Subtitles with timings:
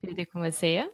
[0.00, 0.90] Tudo com você?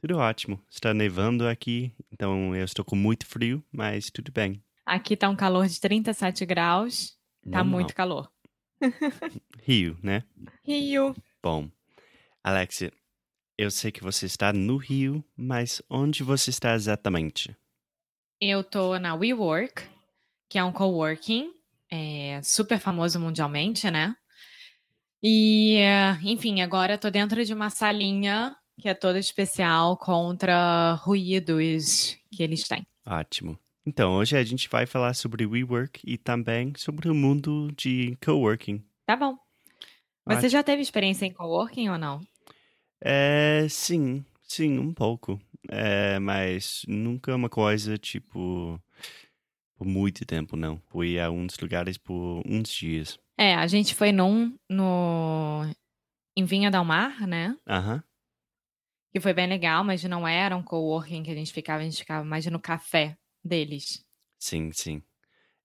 [0.00, 0.60] Tudo ótimo.
[0.68, 4.62] Está nevando aqui, então eu estou com muito frio, mas tudo bem.
[4.84, 7.10] Aqui tá um calor de 37 graus.
[7.44, 7.66] Tá Normal.
[7.66, 8.30] muito calor.
[9.62, 10.24] Rio, né?
[10.64, 11.14] Rio.
[11.42, 11.70] Bom,
[12.42, 12.92] Alexia,
[13.56, 17.54] eu sei que você está no Rio, mas onde você está exatamente?
[18.40, 19.82] Eu tô na WeWork,
[20.48, 21.52] que é um coworking,
[21.90, 24.16] é, super famoso mundialmente, né?
[25.22, 32.16] E, é, enfim, agora tô dentro de uma salinha que é toda especial contra ruídos
[32.32, 32.86] que eles têm.
[33.06, 33.58] Ótimo.
[33.84, 38.82] Então, hoje a gente vai falar sobre WeWork e também sobre o mundo de coworking.
[39.04, 39.36] Tá bom.
[40.26, 40.50] Você Ótimo.
[40.50, 42.20] já teve experiência em coworking ou não?
[43.00, 45.40] É, sim, sim, um pouco.
[45.68, 48.80] É, mas nunca uma coisa tipo
[49.80, 50.78] por muito tempo, não.
[50.88, 53.18] Fui a uns lugares por uns dias.
[53.38, 55.62] É, a gente foi num no
[56.36, 57.56] em Vinha Del Mar, né?
[57.66, 58.04] Aham.
[59.10, 61.96] Que foi bem legal, mas não era um coworking que a gente ficava, a gente
[61.96, 64.04] ficava mais no café deles.
[64.38, 65.02] Sim, sim.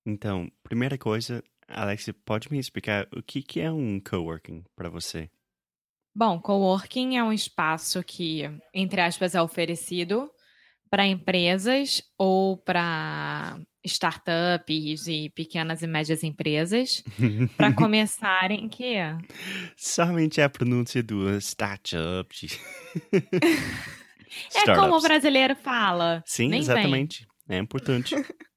[0.05, 5.29] Então, primeira coisa, Alex, pode me explicar o que, que é um coworking para você?
[6.15, 10.31] Bom, coworking é um espaço que, entre aspas, é oferecido
[10.95, 17.03] para empresas ou para startups e pequenas e médias empresas
[17.57, 18.95] para começarem que
[19.75, 22.33] Somente a pronúncia do startup.
[24.55, 26.23] é como o brasileiro fala.
[26.25, 26.77] Sim, Nem vem.
[26.77, 27.27] exatamente.
[27.49, 28.15] É importante.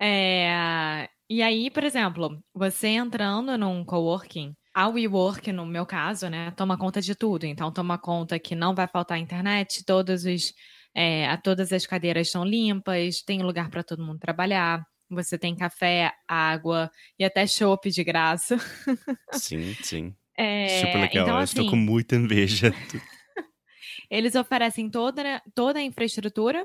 [0.00, 6.52] É, e aí, por exemplo, você entrando num coworking, a WeWork, no meu caso, né,
[6.52, 7.44] toma conta de tudo.
[7.44, 10.54] Então, toma conta que não vai faltar internet, todos os,
[10.94, 14.86] é, todas as cadeiras estão limpas, tem lugar para todo mundo trabalhar.
[15.10, 18.56] Você tem café, água e até chopp de graça.
[19.32, 20.14] sim, sim.
[20.36, 21.24] É, Super legal.
[21.24, 22.72] Então, Eu estou assim, com muita inveja.
[24.08, 26.64] eles oferecem toda, toda a infraestrutura,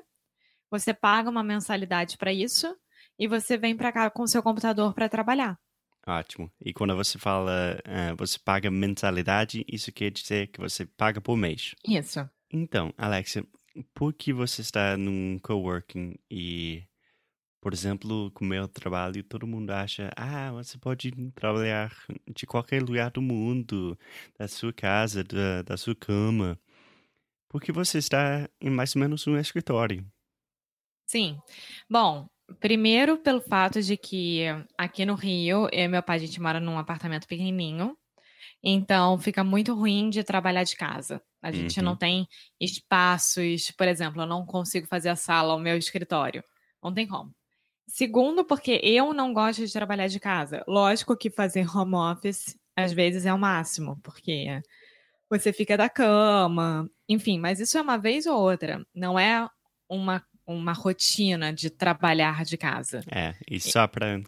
[0.69, 2.77] você paga uma mensalidade para isso
[3.17, 5.57] e você vem para cá com seu computador para trabalhar.
[6.05, 6.51] Ótimo.
[6.59, 11.37] E quando você fala, eh, você paga mensalidade, isso quer dizer que você paga por
[11.37, 11.73] mês.
[11.87, 12.27] Isso.
[12.51, 13.45] Então, Alexia,
[13.93, 16.83] por que você está num coworking e,
[17.61, 21.95] por exemplo, com o meu trabalho, todo mundo acha, ah, você pode trabalhar
[22.35, 23.97] de qualquer lugar do mundo,
[24.37, 26.59] da sua casa, da, da sua cama.
[27.47, 30.05] Porque você está em mais ou menos um escritório.
[31.05, 31.39] Sim.
[31.89, 32.27] Bom,
[32.59, 34.43] primeiro pelo fato de que
[34.77, 37.97] aqui no Rio, eu e meu pai, a gente mora num apartamento pequenininho.
[38.63, 41.21] Então, fica muito ruim de trabalhar de casa.
[41.41, 41.85] A gente Uhum.
[41.85, 42.27] não tem
[42.59, 46.43] espaços, por exemplo, eu não consigo fazer a sala ao meu escritório.
[46.81, 47.33] Não tem como.
[47.87, 50.63] Segundo, porque eu não gosto de trabalhar de casa.
[50.67, 54.61] Lógico que fazer home office às vezes é o máximo, porque
[55.29, 58.85] você fica da cama, enfim, mas isso é uma vez ou outra.
[58.95, 59.47] Não é
[59.89, 63.01] uma, uma rotina de trabalhar de casa.
[63.11, 64.19] É, e só para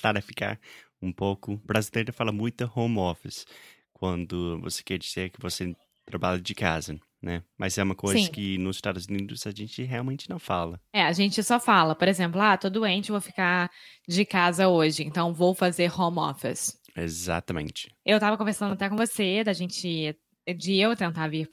[0.00, 0.58] clarificar
[1.00, 3.44] um pouco, o brasileiro fala muito home office,
[3.92, 7.42] quando você quer dizer que você trabalha de casa, né?
[7.58, 8.30] Mas é uma coisa Sim.
[8.30, 10.80] que nos Estados Unidos a gente realmente não fala.
[10.92, 13.70] É, a gente só fala, por exemplo, ah, tô doente, vou ficar
[14.08, 16.78] de casa hoje, então vou fazer home office.
[16.96, 17.92] Exatamente.
[18.04, 20.16] Eu tava conversando até com você da gente
[20.54, 21.48] de eu tentar vir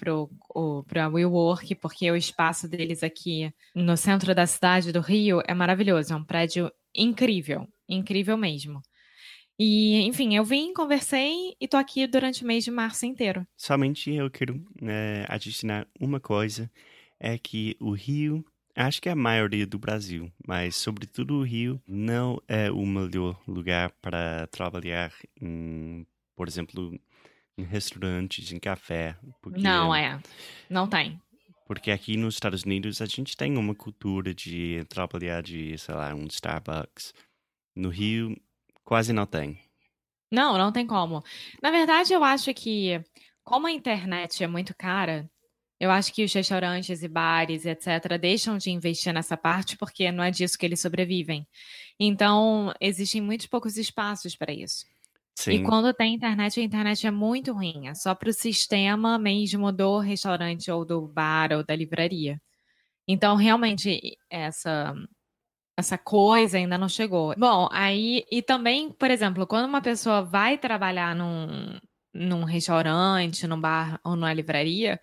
[0.49, 5.53] o, pra WeWork, porque o espaço deles aqui no centro da cidade do Rio é
[5.53, 8.81] maravilhoso, é um prédio incrível, incrível mesmo.
[9.57, 13.45] E, enfim, eu vim, conversei e tô aqui durante o mês de março inteiro.
[13.55, 16.69] Somente eu quero eh, adicionar uma coisa,
[17.19, 18.43] é que o Rio,
[18.75, 23.39] acho que é a maioria do Brasil, mas sobretudo o Rio, não é o melhor
[23.47, 26.05] lugar para trabalhar em,
[26.35, 26.99] por exemplo,
[27.57, 29.15] em restaurantes, em café.
[29.41, 30.19] Porque, Não, é.
[30.69, 31.19] Não tem.
[31.65, 36.13] Porque aqui nos Estados Unidos a gente tem uma cultura de trabalhar de, sei lá,
[36.13, 37.13] um Starbucks.
[37.75, 38.35] No Rio,
[38.83, 39.59] quase não tem.
[40.31, 41.23] Não, não tem como.
[41.61, 43.01] Na verdade, eu acho que,
[43.43, 45.29] como a internet é muito cara,
[45.79, 50.23] eu acho que os restaurantes e bares, etc., deixam de investir nessa parte porque não
[50.23, 51.47] é disso que eles sobrevivem.
[51.99, 54.85] Então, existem muitos poucos espaços para isso.
[55.35, 55.55] Sim.
[55.55, 57.87] E quando tem internet, a internet é muito ruim.
[57.87, 62.39] É só para o sistema mesmo do restaurante ou do bar ou da livraria.
[63.07, 64.93] Então, realmente, essa
[65.77, 67.33] essa coisa ainda não chegou.
[67.37, 71.79] Bom, aí e também, por exemplo, quando uma pessoa vai trabalhar num,
[72.13, 74.99] num restaurante, num bar ou numa livraria,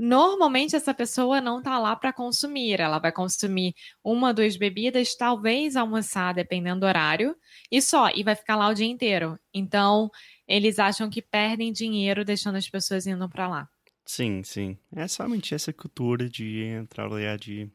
[0.00, 2.80] normalmente essa pessoa não está lá para consumir.
[2.80, 7.36] Ela vai consumir uma, duas bebidas, talvez almoçar, dependendo do horário,
[7.70, 9.38] e só, e vai ficar lá o dia inteiro.
[9.52, 10.10] Então,
[10.48, 13.68] eles acham que perdem dinheiro deixando as pessoas indo para lá.
[14.06, 14.78] Sim, sim.
[14.96, 17.70] É somente essa cultura de trabalhar de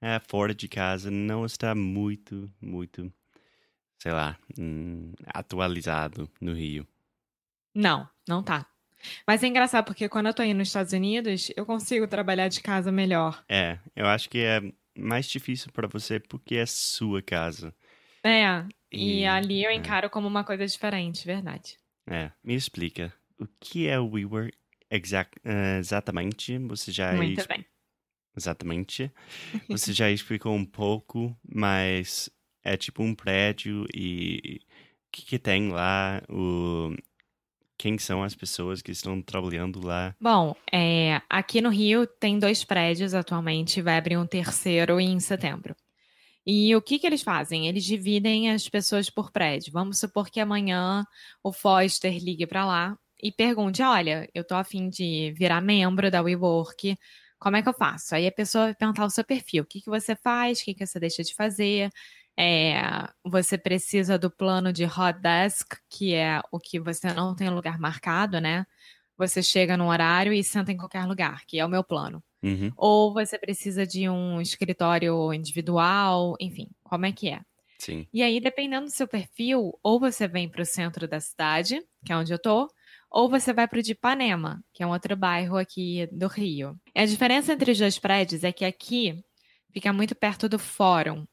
[0.00, 3.10] é, fora de casa não está muito, muito,
[3.98, 6.86] sei lá, hum, atualizado no Rio.
[7.74, 8.66] Não, não tá.
[9.26, 12.60] Mas é engraçado porque quando eu tô aí nos Estados Unidos, eu consigo trabalhar de
[12.60, 13.44] casa melhor.
[13.48, 14.60] É, eu acho que é
[14.96, 17.74] mais difícil para você porque é sua casa.
[18.24, 19.74] É, e, e ali eu é.
[19.74, 20.08] encaro é.
[20.08, 21.76] como uma coisa diferente, verdade.
[22.08, 24.56] É, me explica, o que é o WeWork
[24.92, 26.58] uh, exatamente?
[26.58, 27.12] Você já...
[27.12, 27.64] Muito bem.
[28.36, 29.10] Exatamente.
[29.68, 32.28] Você já explicou um pouco, mas
[32.62, 36.22] é tipo um prédio e o que, que tem lá?
[36.28, 36.94] O,
[37.78, 40.14] quem são as pessoas que estão trabalhando lá?
[40.20, 45.74] Bom, é, aqui no Rio tem dois prédios atualmente, vai abrir um terceiro em setembro.
[46.46, 47.66] E o que, que eles fazem?
[47.66, 49.72] Eles dividem as pessoas por prédio.
[49.72, 51.04] Vamos supor que amanhã
[51.42, 56.22] o Foster ligue para lá e pergunte: olha, eu tô afim de virar membro da
[56.22, 56.96] WeWork
[57.38, 58.14] como é que eu faço?
[58.14, 59.62] Aí a pessoa vai perguntar o seu perfil.
[59.62, 60.60] O que, que você faz?
[60.60, 61.90] O que, que você deixa de fazer?
[62.38, 67.48] É, você precisa do plano de hot desk, que é o que você não tem
[67.48, 68.66] lugar marcado, né?
[69.16, 72.22] Você chega no horário e senta em qualquer lugar, que é o meu plano.
[72.42, 72.70] Uhum.
[72.76, 77.40] Ou você precisa de um escritório individual, enfim, como é que é?
[77.78, 78.06] Sim.
[78.12, 82.12] E aí, dependendo do seu perfil, ou você vem para o centro da cidade, que
[82.12, 82.68] é onde eu tô,
[83.10, 86.78] ou você vai para o de Ipanema, que é um outro bairro aqui do Rio.
[86.94, 89.24] A diferença entre os dois prédios é que aqui
[89.72, 91.26] fica muito perto do fórum.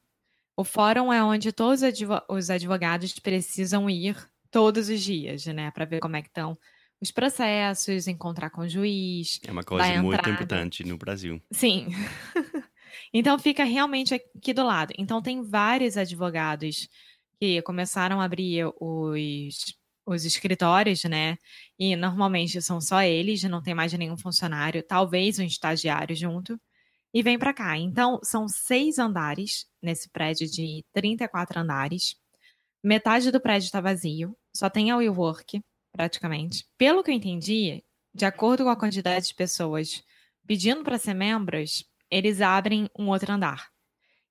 [0.55, 1.81] O fórum é onde todos
[2.29, 4.15] os advogados precisam ir
[4.51, 6.57] todos os dias, né, para ver como é que estão
[7.01, 9.39] os processos, encontrar com o juiz.
[9.45, 11.41] É uma coisa muito importante no Brasil.
[11.51, 11.87] Sim.
[13.13, 14.93] então fica realmente aqui do lado.
[14.97, 16.87] Então tem vários advogados
[17.41, 19.75] que começaram a abrir os
[20.05, 21.37] os escritórios, né?
[21.79, 26.59] E normalmente são só eles, não tem mais nenhum funcionário, talvez um estagiário junto,
[27.13, 27.77] e vem para cá.
[27.77, 32.15] Então, são seis andares nesse prédio de 34 andares.
[32.83, 35.61] Metade do prédio está vazio, só tem a WeWork,
[35.91, 36.65] praticamente.
[36.77, 37.83] Pelo que eu entendi,
[38.13, 40.03] de acordo com a quantidade de pessoas
[40.45, 43.71] pedindo para ser membros, eles abrem um outro andar.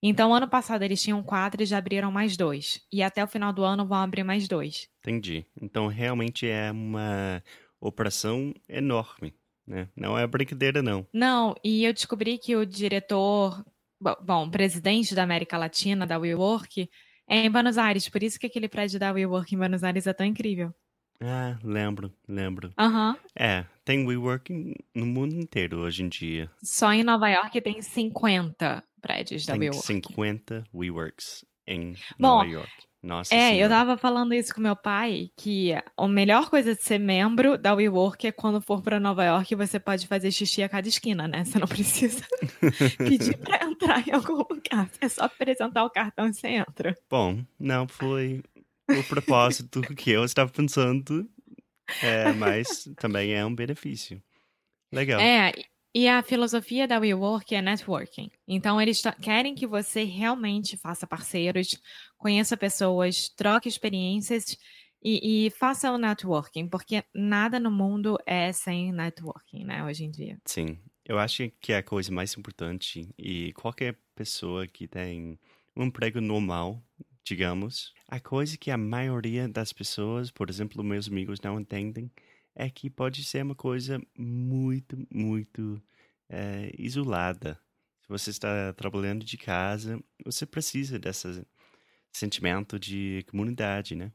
[0.03, 2.85] Então, ano passado eles tinham quatro e já abriram mais dois.
[2.93, 4.89] E até o final do ano vão abrir mais dois.
[4.99, 5.47] Entendi.
[5.61, 7.43] Então, realmente é uma
[7.81, 9.33] operação enorme,
[9.67, 9.89] né?
[9.97, 11.07] Não é brincadeira, não.
[11.13, 13.65] Não, e eu descobri que o diretor,
[14.01, 16.89] bom, presidente da América Latina, da WeWork,
[17.29, 18.09] é em Buenos Aires.
[18.09, 20.73] Por isso que aquele prédio da WeWork em Buenos Aires é tão incrível.
[21.21, 22.73] Ah, lembro, lembro.
[22.77, 23.11] Aham.
[23.11, 23.17] Uhum.
[23.39, 26.51] É, tem WeWork no mundo inteiro hoje em dia.
[26.63, 29.87] Só em Nova York tem 50 prédios da tem WeWork.
[29.87, 32.73] 50 WeWorks em Bom, Nova York.
[33.03, 33.65] Nossa é, senhora.
[33.65, 37.75] eu tava falando isso com meu pai, que a melhor coisa de ser membro da
[37.75, 41.45] WeWork é quando for para Nova York você pode fazer xixi a cada esquina, né?
[41.45, 42.25] Você não precisa
[42.99, 44.89] pedir para entrar em algum lugar.
[45.01, 46.97] É só apresentar o cartão e você entra.
[47.11, 48.41] Bom, não foi
[48.89, 51.29] o propósito que eu estava pensando,
[52.01, 54.23] é, mas também é um benefício.
[54.93, 55.21] Legal.
[55.21, 55.53] É,
[55.95, 58.31] e a filosofia da WeWork é networking.
[58.49, 61.79] Então, eles querem que você realmente faça parceiros,
[62.17, 64.57] conheça pessoas, troque experiências
[65.03, 70.11] e, e, faça o networking, porque nada no mundo é sem networking, né, hoje em
[70.11, 70.41] dia.
[70.47, 75.39] Sim, eu acho que é a coisa mais importante e qualquer pessoa que tem
[75.77, 76.83] um emprego normal,
[77.25, 82.11] digamos, a coisa que a maioria das pessoas, por exemplo, meus amigos não entendem,
[82.55, 85.83] é que pode ser uma coisa muito, muito
[86.29, 87.59] é, isolada.
[88.03, 91.47] Se você está trabalhando de casa, você precisa desse
[92.13, 94.13] sentimento de comunidade, né?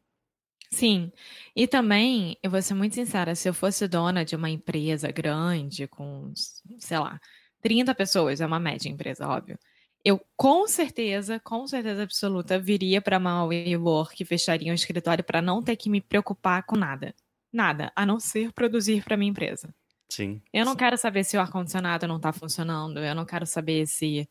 [0.70, 1.12] Sim.
[1.56, 5.88] E também, eu vou ser muito sincera, se eu fosse dona de uma empresa grande,
[5.88, 6.32] com,
[6.78, 7.20] sei lá,
[7.62, 9.58] 30 pessoas é uma média empresa, óbvio.
[10.04, 15.64] Eu com certeza, com certeza absoluta, viria para uma WeWork, fecharia um escritório para não
[15.64, 17.16] ter que me preocupar com nada.
[17.58, 19.74] Nada, a não ser produzir para minha empresa.
[20.08, 20.40] Sim.
[20.54, 24.30] Eu não quero saber se o ar-condicionado não tá funcionando, eu não quero saber se,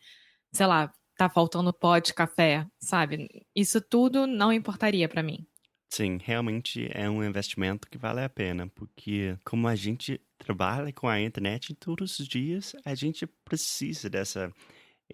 [0.53, 3.29] sei lá, tá faltando pó de café, sabe?
[3.53, 5.45] Isso tudo não importaria para mim.
[5.91, 11.09] Sim, realmente é um investimento que vale a pena, porque como a gente trabalha com
[11.09, 14.53] a internet todos os dias, a gente precisa dessa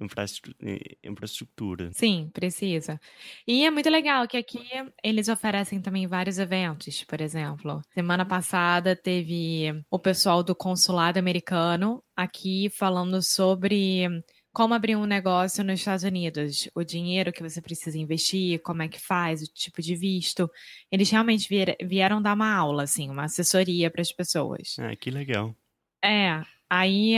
[0.00, 1.90] infraestrutura.
[1.92, 3.00] Sim, precisa.
[3.46, 4.68] E é muito legal que aqui
[5.02, 7.82] eles oferecem também vários eventos, por exemplo.
[7.94, 14.22] Semana passada teve o pessoal do consulado americano aqui falando sobre
[14.52, 18.88] como abrir um negócio nos Estados Unidos, o dinheiro que você precisa investir, como é
[18.88, 20.50] que faz, o tipo de visto.
[20.90, 21.48] Eles realmente
[21.82, 24.76] vieram dar uma aula, assim, uma assessoria para as pessoas.
[24.78, 25.56] Ah, que legal.
[26.04, 27.14] É, aí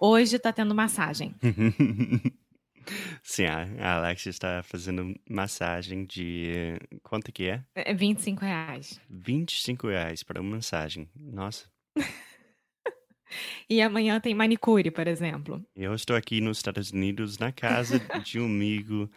[0.00, 1.34] hoje tá tendo massagem.
[3.22, 6.78] Sim, a Alex está fazendo massagem de.
[7.02, 7.62] Quanto que é?
[7.74, 9.00] É 25 reais.
[9.10, 11.08] 25 reais para uma massagem.
[11.14, 11.66] Nossa.
[13.68, 15.62] E amanhã tem manicure, por exemplo.
[15.76, 19.10] Eu estou aqui nos Estados Unidos, na casa de um amigo,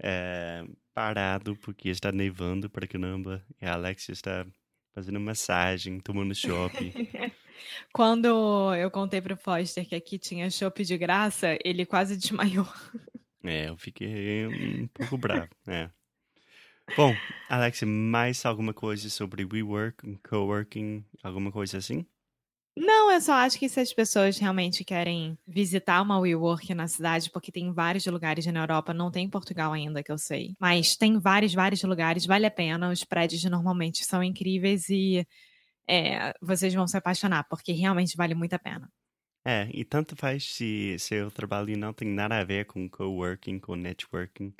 [0.00, 0.64] é,
[0.94, 3.44] parado, porque está nevando para caramba.
[3.60, 4.46] E a Alex está
[4.94, 6.74] fazendo massagem, tomando chopp.
[7.92, 12.68] Quando eu contei pro Foster que aqui tinha chopp de graça, ele quase desmaiou.
[13.44, 15.88] É, eu fiquei um pouco bravo, é.
[16.96, 17.14] Bom,
[17.48, 22.06] Alex, mais alguma coisa sobre WeWork, coworking, alguma coisa assim?
[22.76, 27.30] Não, eu só acho que se as pessoas realmente querem visitar uma WeWork na cidade,
[27.30, 30.54] porque tem vários lugares na Europa, não tem em Portugal ainda, que eu sei.
[30.60, 32.90] Mas tem vários, vários lugares, vale a pena.
[32.90, 35.26] Os prédios normalmente são incríveis e
[35.88, 38.90] é, vocês vão se apaixonar, porque realmente vale muito a pena.
[39.44, 43.76] É, e tanto faz se seu trabalho não tem nada a ver com coworking, com
[43.76, 44.52] networking.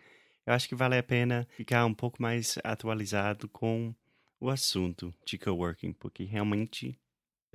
[0.47, 3.93] Eu acho que vale a pena ficar um pouco mais atualizado com
[4.41, 6.97] o assunto de coworking, porque realmente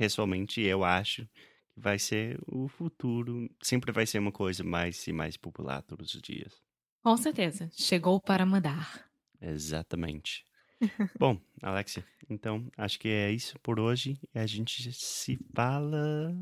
[0.01, 3.47] pessoalmente, eu acho que vai ser o futuro.
[3.61, 6.59] Sempre vai ser uma coisa mais e mais popular todos os dias.
[7.03, 7.69] Com certeza.
[7.71, 9.05] Chegou para mudar.
[9.39, 10.43] Exatamente.
[11.17, 14.19] Bom, Alexia, então acho que é isso por hoje.
[14.33, 16.35] E a gente se fala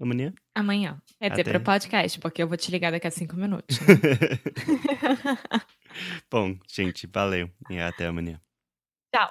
[0.00, 0.32] amanhã?
[0.54, 1.00] Amanhã.
[1.18, 3.78] Quer dizer, para o podcast, porque eu vou te ligar daqui a cinco minutos.
[3.80, 3.86] Né?
[6.30, 8.40] Bom, gente, valeu e até amanhã.
[9.14, 9.30] Tchau.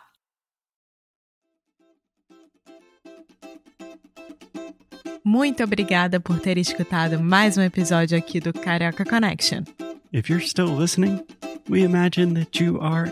[5.23, 9.63] Muito obrigada por ter escutado mais um episódio aqui do Carioca Connection.
[10.11, 11.23] If you're still listening,
[11.69, 13.11] we imagine that you are